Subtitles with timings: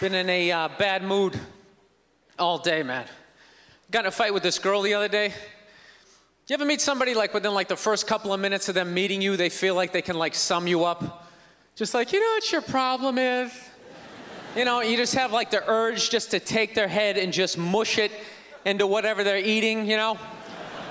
[0.00, 1.38] Been in a uh, bad mood
[2.38, 3.04] all day, man.
[3.90, 5.34] Got in a fight with this girl the other day.
[6.46, 9.20] You ever meet somebody like within like the first couple of minutes of them meeting
[9.20, 11.28] you, they feel like they can like sum you up?
[11.76, 13.52] Just like, you know what your problem is?
[14.56, 17.58] You know, you just have like the urge just to take their head and just
[17.58, 18.10] mush it
[18.64, 20.16] into whatever they're eating, you know?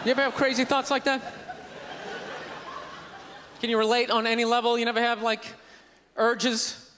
[0.06, 1.34] You ever have crazy thoughts like that?
[3.60, 4.78] Can you relate on any level?
[4.78, 5.56] You never have like
[6.16, 6.89] urges?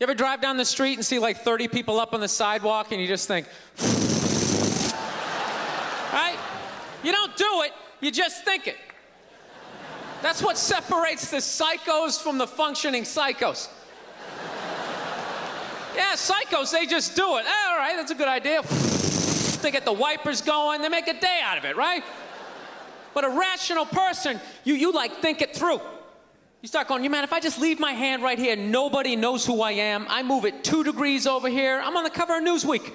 [0.00, 2.90] You ever drive down the street and see like 30 people up on the sidewalk
[2.90, 3.46] and you just think,
[6.12, 6.36] right?
[7.04, 8.76] You don't do it, you just think it.
[10.20, 13.68] That's what separates the psychos from the functioning psychos.
[15.94, 17.44] Yeah, psychos, they just do it.
[17.46, 18.62] Ah, all right, that's a good idea.
[19.62, 22.02] they get the wipers going, they make a day out of it, right?
[23.14, 25.80] But a rational person, you, you like think it through.
[26.64, 29.44] You start going, you man, if I just leave my hand right here, nobody knows
[29.44, 30.06] who I am.
[30.08, 31.78] I move it two degrees over here.
[31.84, 32.90] I'm on the cover of Newsweek.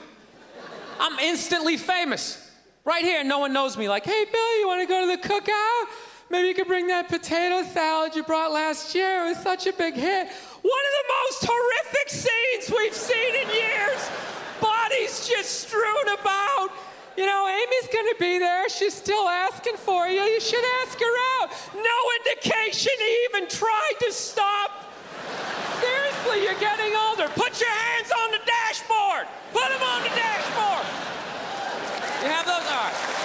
[0.99, 2.49] I'm instantly famous.
[2.83, 3.87] Right here, no one knows me.
[3.87, 5.83] Like, hey, Bill, you want to go to the cookout?
[6.31, 9.27] Maybe you could bring that potato salad you brought last year.
[9.27, 10.27] It was such a big hit.
[10.31, 14.09] One of the most horrific scenes we've seen in years.
[14.59, 16.71] Bodies just strewn about.
[17.17, 18.69] You know, Amy's gonna be there.
[18.69, 20.21] She's still asking for you.
[20.21, 21.51] You should ask her out.
[21.75, 24.71] No indication he even tried to stop.
[25.81, 27.27] Seriously, you're getting older.
[27.35, 29.27] Put your hands on the dashboard.
[29.53, 30.85] Put them on the dashboard.
[32.21, 32.65] You have those?
[32.67, 33.19] All right.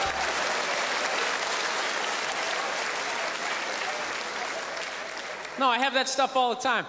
[5.58, 6.86] No, I have that stuff all the time.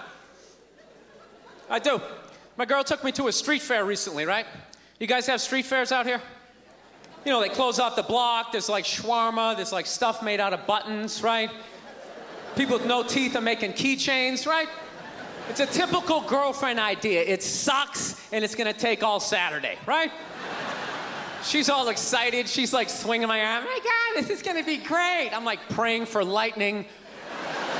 [1.68, 2.00] I do.
[2.56, 4.46] My girl took me to a street fair recently, right?
[4.98, 6.20] You guys have street fairs out here?
[7.26, 8.52] You know, they close off the block.
[8.52, 9.56] There's like shawarma.
[9.56, 11.50] There's like stuff made out of buttons, right?
[12.54, 14.68] People with no teeth are making keychains, right?
[15.50, 17.22] It's a typical girlfriend idea.
[17.22, 20.12] It sucks and it's gonna take all Saturday, right?
[21.42, 22.48] She's all excited.
[22.48, 23.64] She's like swinging my arm.
[23.66, 25.30] Oh my God, this is gonna be great.
[25.32, 26.86] I'm like praying for lightning,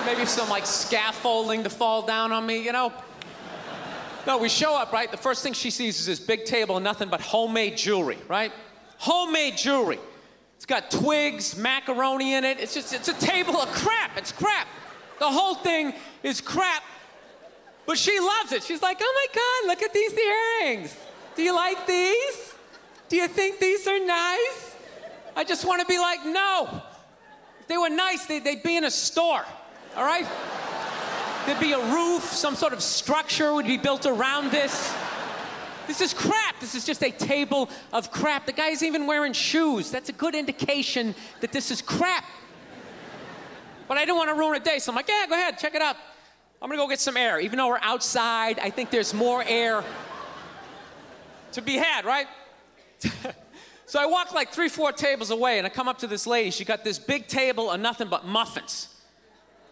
[0.05, 2.93] maybe some like scaffolding to fall down on me, you know?
[4.27, 5.09] No, we show up, right?
[5.09, 8.51] The first thing she sees is this big table and nothing but homemade jewelry, right?
[8.99, 9.99] Homemade jewelry.
[10.57, 12.59] It's got twigs, macaroni in it.
[12.59, 14.17] It's just, it's a table of crap.
[14.17, 14.67] It's crap.
[15.19, 16.83] The whole thing is crap.
[17.87, 18.63] But she loves it.
[18.63, 20.97] She's like, oh my God, look at these earrings.
[21.37, 22.55] Do you like these?
[23.09, 24.75] Do you think these are nice?
[25.37, 26.83] I just want to be like, no.
[27.61, 29.45] If they were nice, they, would be in a store,
[29.97, 30.27] all right?
[31.47, 34.93] There'd be a roof, some sort of structure would be built around this.
[35.87, 36.59] This is crap.
[36.61, 38.47] This is just a table of crap.
[38.47, 39.91] The guy's even wearing shoes.
[39.91, 42.25] That's a good indication that this is crap.
[43.89, 45.75] But I didn't want to ruin a day, so I'm like, yeah, go ahead, check
[45.75, 45.97] it out.
[46.61, 47.39] I'm gonna go get some air.
[47.39, 49.85] Even though we're outside, I think there's more air
[51.53, 52.27] to be had, right?
[53.87, 56.51] so I walk like three, four tables away, and I come up to this lady.
[56.51, 58.89] She got this big table of nothing but muffins.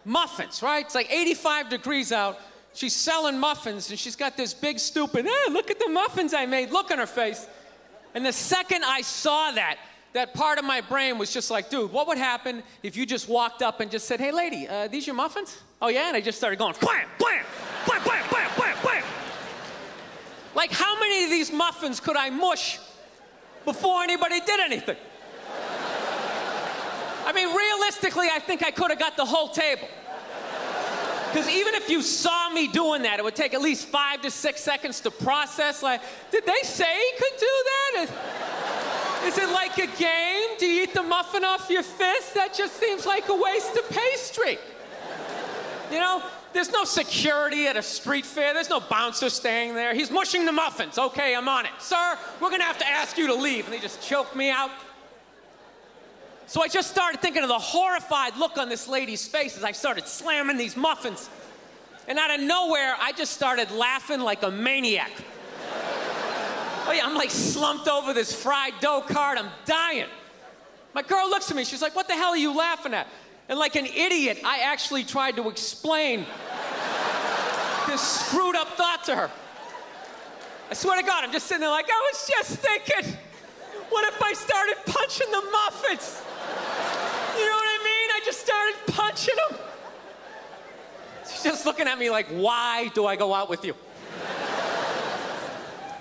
[0.05, 0.85] Muffins, right?
[0.85, 2.39] It's like 85 degrees out
[2.75, 6.45] she's selling muffins and she's got this big stupid, hey, look at the muffins I
[6.45, 7.47] made, look on her face.
[8.13, 9.77] And the second I saw that,
[10.13, 13.27] that part of my brain was just like, dude, what would happen if you just
[13.27, 15.57] walked up and just said, hey, lady, uh, these your muffins?
[15.81, 16.07] Oh, yeah?
[16.07, 17.43] And I just started going, blam, blam,
[17.85, 19.03] blam, blam, blam, blam, blam.
[20.53, 22.79] Like, how many of these muffins could I mush
[23.65, 24.95] before anybody did anything?
[27.25, 29.87] I mean, realistically, I think I could have got the whole table.
[31.35, 34.31] Because even if you saw me doing that, it would take at least five to
[34.31, 35.83] six seconds to process.
[35.83, 35.99] Like,
[36.31, 38.07] did they say he could do that?
[39.25, 40.57] Is, is it like a game?
[40.57, 42.35] Do you eat the muffin off your fist?
[42.35, 44.57] That just seems like a waste of pastry.
[45.91, 48.53] You know, there's no security at a street fair.
[48.53, 49.93] There's no bouncer staying there.
[49.93, 50.97] He's mushing the muffins.
[50.97, 51.73] Okay, I'm on it.
[51.79, 53.65] Sir, we're gonna have to ask you to leave.
[53.65, 54.71] And they just choked me out.
[56.47, 59.71] So I just started thinking of the horrified look on this lady's face as I
[59.71, 61.29] started slamming these muffins.
[62.07, 65.11] And out of nowhere, I just started laughing like a maniac.
[66.87, 69.39] Oh, yeah, I'm like slumped over this fried dough cart.
[69.39, 70.05] I'm dying.
[70.93, 71.65] My girl looks at me.
[71.65, 73.07] She's like, What the hell are you laughing at?
[73.49, 76.25] And like an idiot, I actually tried to explain
[77.87, 79.31] this screwed up thought to her.
[80.69, 83.17] I swear to God, I'm just sitting there like, I was just thinking,
[83.89, 86.14] what if I started punching the muffins?
[91.65, 93.75] Looking at me like, why do I go out with you?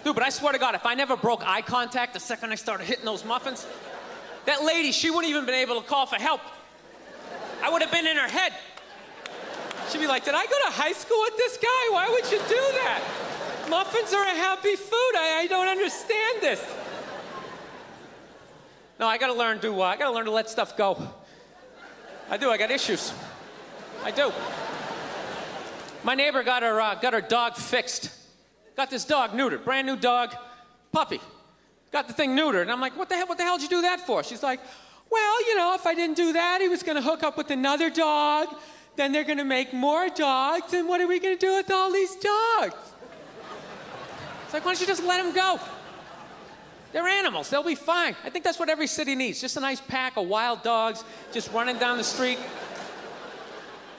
[0.05, 2.57] Dude, but I swear to God, if I never broke eye contact the second I
[2.57, 3.67] started hitting those muffins,
[4.45, 6.43] that lady, she wouldn't even been able to call for help.
[7.63, 8.53] I would have been in her head.
[9.91, 11.89] She'd be like, did I go to high school with this guy?
[11.91, 13.03] Why would you do that?
[13.71, 15.13] Muffins are a happy food.
[15.17, 16.63] I, I don't understand this.
[19.01, 21.09] No, I gotta learn to, uh, I gotta learn to let stuff go.
[22.31, 23.13] I do, I got issues.
[24.05, 24.33] I do.
[26.05, 28.11] My neighbor got her, uh, got her dog fixed.
[28.77, 30.35] Got this dog neutered, brand new dog,
[30.93, 31.21] puppy.
[31.93, 32.63] Got the thing neutered.
[32.63, 34.23] And I'm like, what the hell, what the hell did you do that for?
[34.23, 34.61] She's like,
[35.11, 37.89] well, you know, if I didn't do that, he was gonna hook up with another
[37.89, 38.49] dog.
[38.97, 40.75] Then they're gonna make more dogs.
[40.75, 42.75] And what are we gonna do with all these dogs?
[44.45, 45.59] It's like, why don't you just let them go?
[46.93, 47.49] They're animals.
[47.49, 48.15] They'll be fine.
[48.25, 49.41] I think that's what every city needs.
[49.41, 51.03] Just a nice pack of wild dogs
[51.33, 52.39] just running down the street.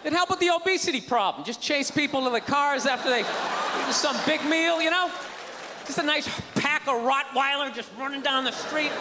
[0.05, 1.43] It'd help with the obesity problem.
[1.43, 3.23] Just chase people to the cars after they
[3.91, 5.09] some big meal, you know?
[5.87, 8.91] Just a nice pack of Rottweiler just running down the street.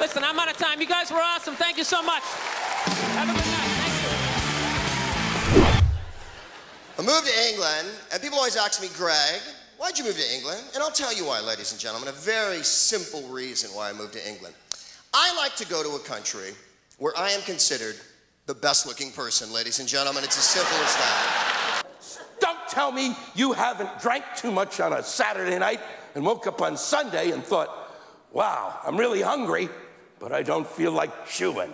[0.00, 0.80] Listen, I'm out of time.
[0.80, 1.54] You guys were awesome.
[1.54, 2.24] Thank you so much.
[2.24, 3.70] Have a good night.
[5.54, 5.86] Thank you.
[6.98, 9.40] I moved to England, and people always ask me, Greg,
[9.80, 10.60] Why'd you move to England?
[10.74, 12.10] And I'll tell you why, ladies and gentlemen.
[12.10, 14.54] A very simple reason why I moved to England.
[15.14, 16.50] I like to go to a country
[16.98, 17.96] where I am considered
[18.50, 20.24] the best looking person, ladies and gentlemen.
[20.24, 21.82] It's as simple as that.
[22.40, 25.78] Don't tell me you haven't drank too much on a Saturday night
[26.16, 27.70] and woke up on Sunday and thought,
[28.32, 29.68] wow, I'm really hungry,
[30.18, 31.72] but I don't feel like chewing.